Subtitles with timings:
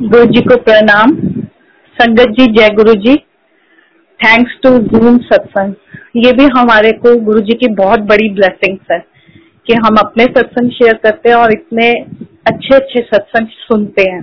[0.00, 1.12] गुरु जी को प्रणाम।
[1.96, 3.14] संगत जी जय गुरु जी
[4.20, 5.74] थैंक्स टू जूम सत्संग
[6.16, 8.98] ये भी हमारे को गुरु जी की बहुत बड़ी ब्लेसिंग है
[9.66, 11.90] कि हम अपने सत्संग शेयर करते हैं और इतने
[12.46, 14.22] अच्छे अच्छे सत्संग सुनते हैं।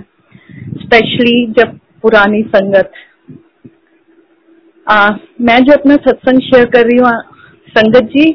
[0.78, 2.92] स्पेशली जब पुरानी संगत।
[4.86, 7.12] आ, मैं जो अपना सत्संग शेयर कर रही हूँ
[7.68, 8.30] संगत जी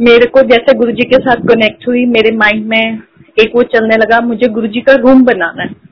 [0.00, 3.02] मेरे को जैसे गुरु जी के साथ कनेक्ट हुई मेरे माइंड में
[3.38, 5.83] एक वो चलने लगा मुझे गुरु जी का रूम बनाना है।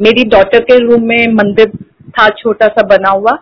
[0.00, 1.70] मेरी डॉटर के रूम में मंदिर
[2.10, 3.38] था छोटा सा बना हुआ।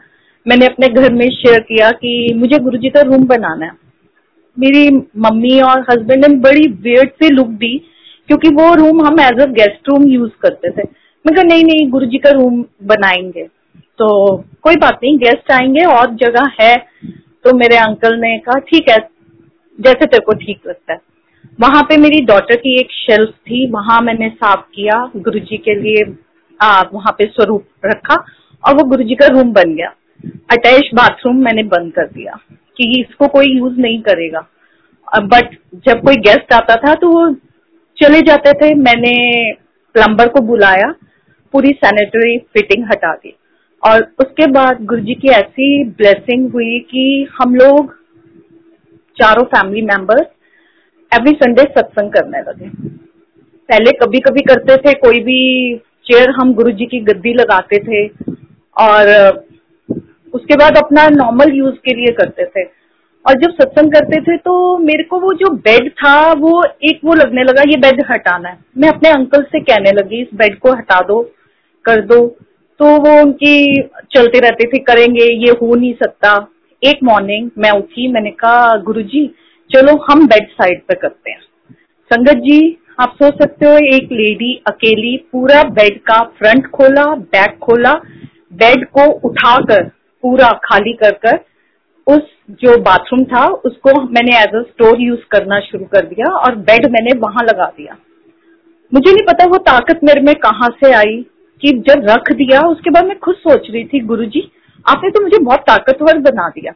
[0.49, 3.73] मैंने अपने घर में शेयर किया कि मुझे गुरु जी का रूम बनाना है।
[4.59, 7.83] मेरी मम्मी और हस्बैंड ने बड़ी वेट से लुक दी,
[8.27, 10.83] क्योंकि वो रूम हम as a guest room use करते थे।
[11.27, 13.45] मैं कहा, नहीं नहीं गुरु जी का रूम बनाएँगे।
[13.99, 16.77] तो कोई बात नहीं गेस्ट आएँगे, और जगह है।
[17.45, 18.97] तो मेरे अंकल ने कहा, ठीक है,
[19.81, 20.99] जैसे तेरे को ठीक लगता है।
[21.61, 25.75] वहाँ पे मेरी डॉटर की एक शेल्फ थी, वहाँ मैंने साफ़ किया गुरु जी के
[25.75, 26.17] लिए।
[26.61, 28.15] वहाँ पे स्वरूप रखा
[28.65, 29.89] और वो गुरु जी का रूम बन गया।
[30.53, 32.39] अटैच बाथरूम मैंने बंद कर दिया
[32.77, 34.41] कि इसको कोई यूज़ नहीं करेगा।
[35.09, 37.29] बट जब कोई गेस्ट आता था तो वो
[37.99, 39.13] चले जाते थे। मैंने
[39.95, 40.95] प्लम्बर को बुलाया,
[41.55, 43.37] पूरी सैनिटरी फिटिंग हटा दी।
[43.83, 47.95] और उसके बाद गुरु जी की ऐसी ब्लेसिंग हुई कि हम लोग
[49.17, 50.27] चारों फैमिली मेंबर्स
[51.13, 52.69] एवरी संडे सत्संग करने लगे।
[53.69, 55.75] पहले कभी कभी करते थे, कोई भी
[56.07, 58.07] चेयर हम गुरु जी की गद्दी लगाते थे
[58.77, 59.09] और
[60.35, 62.65] उसके बाद अपना नॉर्मल यूज़ के लिए करते थे।
[63.25, 67.15] और जब सत्संग करते थे तो मेरे को वो जो बेड था, वो एक वो
[67.15, 70.73] लगने लगा, ये बेड हटाना है। मैं अपने अंकल से कहने लगी, इस बेड को
[70.73, 71.23] हटा दो,
[71.85, 72.27] कर दो।
[72.81, 73.83] तो वो उनकी
[74.15, 76.33] चलते रहते थे, करेंगे, ये हो नहीं सकता।
[76.83, 79.27] एक मॉर्निंग मैं उठी, मैंने कहा, गुरुजी,
[79.71, 81.41] चलो हम बेड साइड पे करते हैं।
[82.11, 87.59] संगत जी आप सोच सकते हो, एक लेडी अकेली पूरा बेड का फ्रंट खोला बैक
[87.59, 87.93] खोला
[88.55, 89.83] बेड को उठाकर,
[90.25, 91.39] पूरा खाली कर कर,
[92.07, 92.23] उस
[92.61, 96.87] जो बाथरूम था, उसको मैंने एज अ स्टोर यूज़ करना शुरू कर दिया और बेड
[96.91, 97.97] मैंने वहाँ लगा दिया।
[98.93, 101.25] मुझे नहीं पता वो ताकत मेरे में कहा से आई,
[101.63, 104.51] कि जब रख दिया, उसके बाद मैं खुद सोच रही थी, गुरुजी,
[104.87, 106.73] आपने तो मुझे बहुत ताकतवर बना दिया।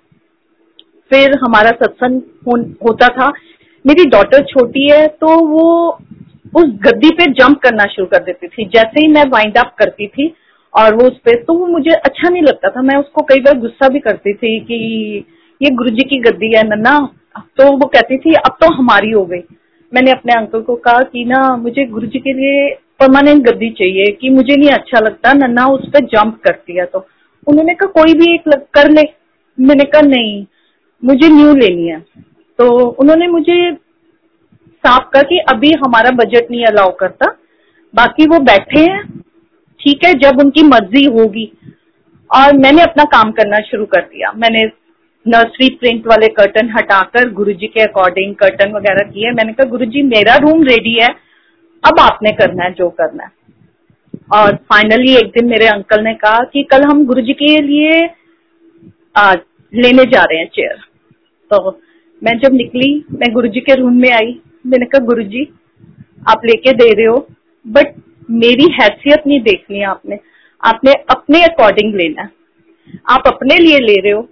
[1.10, 2.20] फिर हमारा सत्संग
[2.82, 3.32] होता था,
[3.84, 5.98] मेरी डॉटर छोटी है तो वो
[6.52, 10.06] उस गद्दी पे जंप करना शुरू कर देती थी। जैसे ही मैं वाइंड अप करती
[10.06, 10.32] थी
[10.74, 13.58] और वो उस पे तो वो मुझे अच्छा नहीं लगता था। मैं उसको कई बार
[13.58, 15.24] गुस्सा भी करती थी कि
[15.60, 16.98] ये गुरु जी की गद्दी है नन्ना।
[17.56, 19.42] तो वो कहती थी अब तो हमारी हो गई।
[19.92, 22.68] मैंने अपने अंकल को कहा कि ना मुझे गुरु जी के लिए
[23.00, 27.06] परमानेंट गद्दी चाहिए कि मुझे नहीं अच्छा लगता। नन्ना उस पर जंप करती है। तो
[27.46, 29.02] उन्होंने कहा कोई भी एक लग, कर ले।
[29.58, 30.44] मैंने कहा नहीं
[31.02, 32.00] मुझे न्यू लेनी है।
[32.58, 33.56] तो उन्होंने मुझे
[34.86, 37.36] साफ़ कर कि अभी हमारा बजट नहीं अलाउ करता।
[37.94, 39.20] बाकी वो बैठे हैं।
[39.80, 41.52] ठीक है जब उनकी मर्ज़ी होगी।
[42.30, 44.62] और मैंने अपना काम करना शुरू कर दिया। मैंने
[45.28, 50.36] नर्सरी प्रिंट वाले कर्टन हटाकर गुरुजी के अकॉर्डिंग कर्टन वगैरह किए। मैंने कहा गुरुजी मेरा
[50.36, 51.08] रूम रेडी है।
[51.84, 53.30] अब आपने करना है जो करना है।
[54.32, 58.10] और फाइनली एक दिन मेरे अंकल ने कहा कि कल हम गुरुजी के लिए
[59.16, 59.34] आ,
[59.74, 60.76] लेने जा रहे हैं चेयर
[61.50, 61.80] तो
[62.24, 65.54] मैं जब निकली, मैं गुरुजी के रूम में आई। मैंने कहा गुरु जी
[66.28, 67.26] आप लेके दे रहे हो
[67.66, 67.94] बट
[68.30, 70.18] मेरी हैसियत नहीं देखनी आपने।
[70.64, 72.28] आपने अपने अकॉर्डिंग लेना
[73.08, 74.28] आप अपने लिए ले रहे हो।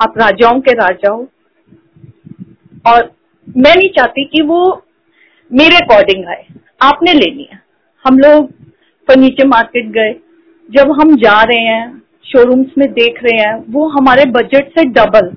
[0.00, 1.28] आप राजाओं के राजा हो।
[2.86, 3.12] और
[3.56, 4.84] मैं नहीं चाहती कि वो
[5.52, 6.46] मेरे अकॉर्डिंग आए।
[6.82, 7.62] आपने लेनी है।
[8.06, 8.52] हम लोग
[9.08, 10.12] फर्नीचर मार्केट गए।
[10.70, 15.36] जब हम जा रहे हैं शोरूम्स में देख रहे हैं, वो हमारे बजट से डबल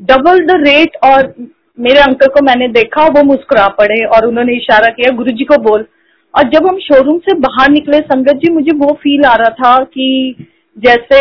[0.00, 1.34] डबल द रेट और
[1.78, 5.86] मेरे अंकल को मैंने देखा, वो मुस्कुरा पड़े और उन्होंने इशारा किया, गुरुजी को बोल।
[6.34, 9.84] और जब हम शोरूम से बाहर निकले, संगत जी, मुझे वो फील आ रहा था
[9.84, 10.34] कि
[10.78, 11.18] जैसे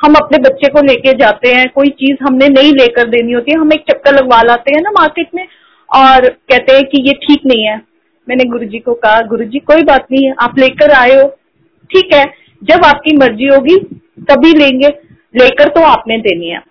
[0.00, 3.58] हम अपने बच्चे को लेके जाते हैं, कोई चीज़ हमने नहीं लेकर देनी होती है
[3.58, 5.46] हम एक चक्कर लगवा लाते हैं ना मार्केट में
[5.96, 7.76] और कहते हैं कि ये ठीक नहीं है।
[8.28, 11.28] मैंने गुरुजी को कहा, गुरुजी, कोई बात नहीं है आप लेकर आए हो।
[11.90, 12.24] ठीक है,
[12.64, 13.76] जब आपकी मर्ज़ी होगी,
[14.30, 14.88] तभी लेंगे,
[15.42, 16.62] लेकर तो आपने देनी है।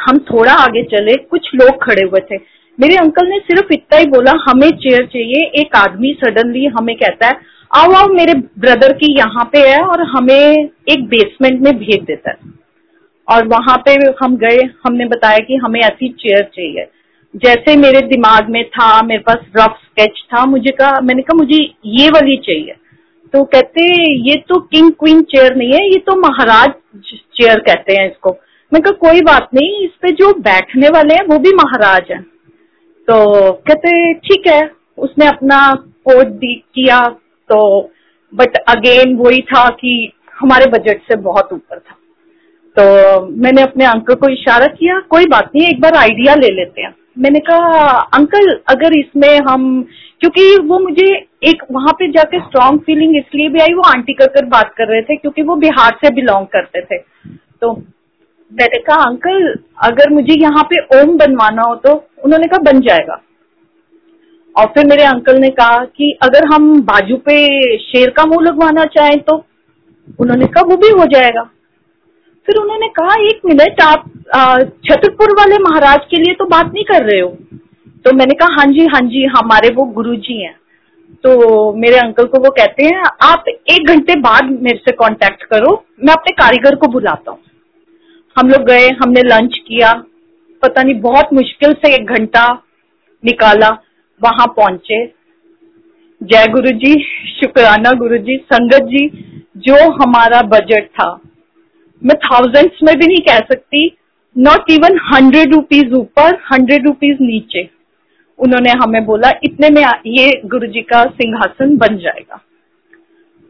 [0.00, 2.40] हम थोड़ा आगे चले, कुछ लोग खड़े हुए थे।
[2.80, 7.26] मेरे अंकल ने सिर्फ़ इतना ही बोला, हमें चेयर चाहिए, एक आदमी सडनली हमें कहता
[7.26, 7.34] है,
[7.76, 12.30] आओ आओ, मेरे ब्रदर की यहाँ पे है और हमें एक बेसमेंट में भेज देता
[12.30, 12.36] है।
[13.28, 13.92] और वहाँ पे
[14.24, 16.86] हम गए, हमने बताया कि हमें ऐसी चेयर चाहिए।
[17.36, 21.74] जैसे मेरे दिमाग में था, मेरे पास रफ स्केच था, मुझे कहा, मैंने कहा, मुझे
[21.86, 22.74] ये वाली चाहिए।
[23.32, 23.82] तो कहते,
[24.30, 26.72] ये तो किंग क्वीन चेयर नहीं है, ये तो महाराज
[27.12, 28.36] चेयर कहते हैं इसको।
[28.74, 32.22] मैं कहा, कोई बात नहीं, इस पे जो बैठने वाले हैं, वो भी महाराज हैं।
[33.08, 35.58] तो कहते, ठीक है। उसने अपना
[36.04, 37.00] कोड किया
[37.50, 37.58] तो
[38.32, 41.96] बट अगेन वही था कि हमारे बजट से बहुत ऊपर था।
[42.76, 46.82] तो मैंने अपने अंकल को इशारा किया, कोई बात नहीं, एक बार आइडिया ले लेते
[46.82, 49.82] हैं। मैंने कहा अंकल अगर इसमें हम,
[50.20, 51.06] क्योंकि वो मुझे
[51.44, 54.88] एक वहाँ पे जाके स्ट्रांग फीलिंग इसलिए भी आई, वो आंटी कर कर बात कर
[54.88, 56.98] रहे थे, क्योंकि वो बिहार से बिलोंग करते थे।
[57.60, 57.72] तो
[58.54, 59.54] मैंने कहा, अंकल,
[59.84, 61.92] अगर मुझे यहाँ पे ओम बनवाना हो तो
[62.24, 63.20] उन्होंने कहा, बन जाएगा।
[64.56, 67.36] और फिर मेरे अंकल ने कहा कि अगर हम बाजू पे
[67.78, 69.36] शेर का मुँह लगवाना चाहें तो
[70.18, 71.42] उन्होंने कहा, वो भी हो जाएगा।
[72.48, 74.04] फिर उन्होंने कहा, एक मिनट, आप
[74.84, 77.28] छतरपुर वाले महाराज के लिए तो बात नहीं कर रहे हो?
[78.04, 80.54] तो मैंने कहा हाँ जी हाँ जी, हमारे वो गुरु जी हैं।
[81.24, 85.72] तो मेरे अंकल को वो कहते हैं, आप एक घंटे बाद मेरे से कांटेक्ट करो,
[86.00, 87.40] मैं अपने कारीगर को बुलाता हूँ।
[88.36, 89.92] हम लोग गए, हमने लंच किया।
[90.62, 92.62] पता नहीं, बहुत मुश्किल से एक घंटा
[93.24, 93.68] निकाला
[94.20, 95.06] वहाँ पहुँचे।
[96.22, 96.94] जय गुरु जी
[97.40, 99.08] शुक्राना गुरु जी संगत जी,
[99.56, 101.20] जो हमारा बजट था।
[102.02, 103.96] मैं थाउजेंड्स में भी नहीं कह सकती
[104.38, 107.70] नॉट इवन हंड्रेड रुपीज़ ऊपर हंड्रेड रुपीज़ नीचे।
[108.38, 112.40] उन्होंने हमें बोला, इतने में ये गुरु जी का सिंहासन बन जाएगा।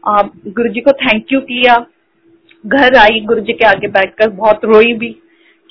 [0.07, 1.85] आप गुरु जी को थैंक यू किया।
[2.65, 5.09] घर आई गुरु जी के आगे बैठकर बहुत रोई भी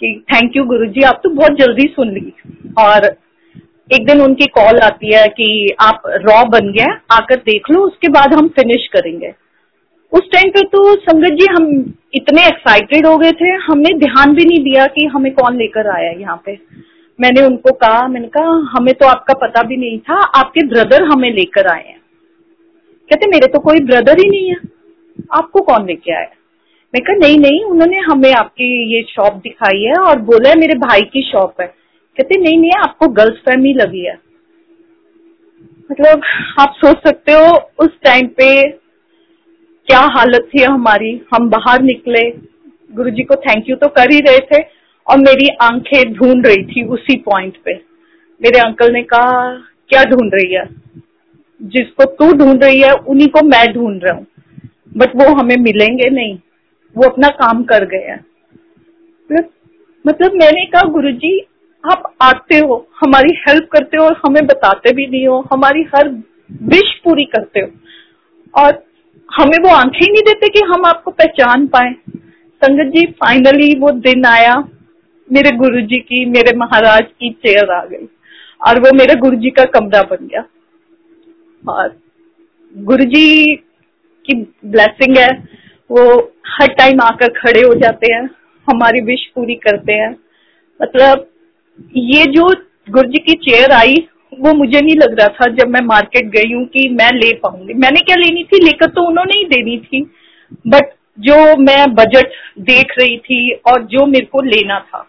[0.01, 2.33] कि थैंक यू गुरु जी आप तो बहुत जल्दी सुन ली।
[2.79, 3.05] और
[3.91, 8.09] एक दिन उनकी कॉल आती है कि आप रॉ बन गया आकर देख लो, उसके
[8.09, 9.33] बाद हम फिनिश करेंगे।
[10.13, 11.67] उस टाइम पे तो संगत जी हम
[12.15, 16.11] इतने एक्साइटेड हो गए थे, हमने ध्यान भी नहीं दिया कि हमें कौन लेकर आया
[16.11, 16.59] यहाँ पे।
[17.19, 21.31] मैंने उनको कहा, मैंने कहा, हमें तो आपका पता भी नहीं था, आपके ब्रदर हमें
[21.31, 21.99] लेकर आए हैं।
[23.11, 24.57] कहते, मेरे तो कोई ब्रदर ही नहीं है।
[25.35, 26.31] आपको कौन लेके आया
[26.95, 30.75] मैं कहा, नहीं नहीं, उन्होंने हमें आपकी ये शॉप दिखाई है और बोला है, मेरे
[30.75, 31.67] भाई की शॉप है।
[32.17, 34.19] कहते, नहीं नहीं, आपको गर्ल्स फैमिली लगी है।
[35.91, 36.21] मतलब
[36.61, 38.69] आप सोच सकते हो, उस टाइम पे
[39.87, 42.31] क्या हालत थी हमारी। हम बाहर निकले,
[42.95, 44.63] गुरुजी को थैंक यू तो कर ही रहे थे
[45.11, 47.75] और मेरी आँखें ढूंढ रही थी उसी पॉइंट पे।
[48.43, 49.57] मेरे अंकल ने कहा,
[49.89, 50.65] क्या ढूंढ रही है?
[51.63, 54.27] जिसको तू ढूंढ रही है, उन्हीं को मैं ढूंढ रहा हूँ।
[54.97, 56.39] बट वो हमें मिलेंगे नहीं।
[56.97, 58.27] वो अपना काम कर गए हैं।
[60.07, 61.41] मतलब मैंने कहा, गुरुजी,
[61.93, 66.09] आप आते हो, हमारी हेल्प करते हो और हमें बताते भी नहीं हो, हमारी हर
[66.63, 67.69] विश पूरी करते हो।
[68.63, 68.87] और
[69.29, 71.95] हमें वो आँखें नहीं देते कि हम आपको पहचान पाए।
[72.65, 74.55] संगत जी फाइनली वो दिन आया,
[75.33, 78.07] मेरे गुरुजी की, मेरे महाराज की चेयर आ गई
[78.67, 80.45] और वो मेरे गुरुजी का कमरा बन गया।
[81.69, 82.01] और
[82.77, 83.57] गुरुजी
[84.27, 85.64] की ब्लेसिंग है
[85.95, 88.23] वो हर टाइम आकर खड़े हो जाते हैं,
[88.67, 90.11] हमारी विश पूरी करते हैं।
[90.83, 91.31] मतलब
[91.97, 92.49] ये जो
[92.91, 93.95] गुरु जी की चेयर आई,
[94.41, 97.75] वो मुझे नहीं लग रहा था जब मैं मार्केट गई हूँ कि मैं ले पाऊँगी।
[97.75, 98.65] मैंने क्या लेनी थी?
[98.65, 100.03] लेकर तो उन्होंने ही देनी थी।
[100.67, 105.09] बट जो मैं बजट देख रही थी और जो मेरे को लेना था।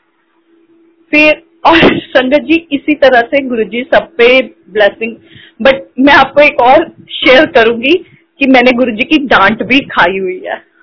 [1.12, 5.16] फिर, और संगत जी, इसी तरह से गुरु जी सब पे ब्लेसिंग
[5.62, 7.94] बट मैं आपको एक और शेयर करूँगी
[8.40, 10.75] कि मैंने गुरु जी की डांट भी खाई हुई है।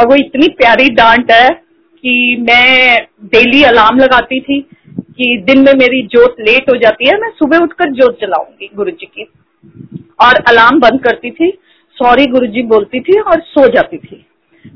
[0.00, 2.98] और वो इतनी प्यारी डांट है कि मैं
[3.32, 4.60] डेली अलार्म लगाती थी
[4.90, 8.90] कि दिन में मेरी जोत लेट हो जाती है, मैं सुबह उठकर जोत जलाऊँगी गुरु
[8.90, 9.26] जी की।
[10.20, 11.50] और अलार्म बंद करती थी,
[11.96, 14.24] सॉरी गुरु जी बोलती थी और सो जाती थी।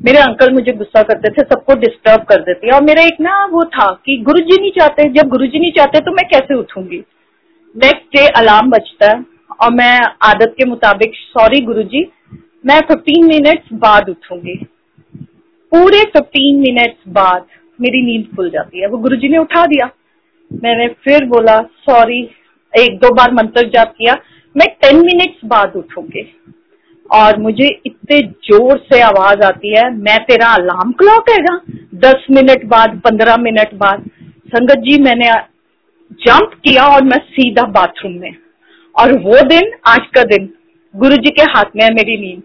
[0.05, 3.65] मेरे अंकल मुझे गुस्सा करते थे, सबको डिस्टर्ब कर देती। और मेरा एक ना वो
[3.70, 7.03] था कि गुरु जी नहीं चाहते, जब गुरु जी नहीं चाहते तो मैं कैसे उठूँगी?
[7.75, 9.25] नेक्स्ट डे अलार्म बजता है
[9.60, 12.06] और मैं आदत के मुताबिक, सॉरी गुरु जी
[12.67, 14.55] मैं फिफ्टीन मिनट्स बाद उठूँगी।
[15.73, 17.47] पूरे फिफ्टीन मिनट्स बाद
[17.81, 19.91] मेरी नींद खुल जाती है। वो गुरुजी ने उठा दिया।
[20.51, 22.23] मैंने फिर बोला सॉरी
[22.73, 24.15] एक दो बार मंत्र जाप किया।
[24.56, 26.27] मैं टेन मिनट्स बाद उठूँगी।
[27.13, 31.61] और मुझे इतने ज़ोर से आवाज़ आती है, मैं तेरा अलार्म क्लॉक हैगा
[31.94, 34.11] दस मिनट बाद, पंद्रह मिनट बाद।
[34.49, 35.33] संगत जी, मैंने
[36.13, 38.35] जंप किया और मैं सीधा बाथरूम में।
[38.94, 40.51] और वो दिन, आज का दिन
[40.97, 42.43] गुरु जी के हाथ में है मेरी नींद।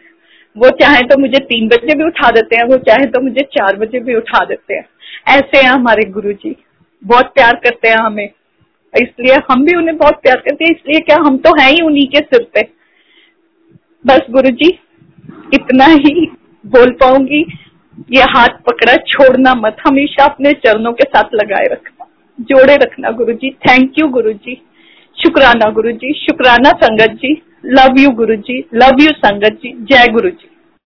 [0.55, 3.75] वो चाहे तो मुझे तीन बजे भी उठा देते हैं, वो चाहे तो मुझे चार
[3.75, 4.85] बजे भी उठा देते हैं।
[5.27, 6.55] ऐसे हैं हमारे गुरु जी
[7.03, 8.29] बहुत प्यार करते हैं हमें।
[8.93, 12.07] इसलिए हम भी उन्हें बहुत प्यार करते हैं। इसलिए क्या हम तो हैं ही उन्हीं
[12.07, 12.61] के सिर पे।
[14.05, 14.69] बस गुरु जी
[15.53, 16.29] इतना ही
[16.65, 17.45] बोल पाऊँगी।
[18.11, 22.05] ये हाथ पकड़ा, छोड़ना मत। हमेशा अपने चरणों के साथ लगाए रखना।
[22.39, 24.55] जोड़े रखना गुरु जी थैंक यू गुरु जी
[25.17, 27.33] शुक्राना गुरु जी शुक्राना संगत जी।
[27.65, 30.49] Love you Guru ji love you संगत जी जय गुरु जी